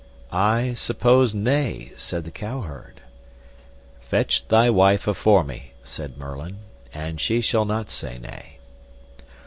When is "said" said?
1.95-2.23, 5.83-6.17